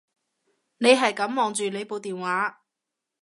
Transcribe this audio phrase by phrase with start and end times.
[0.79, 2.63] 你係噉望住你部電話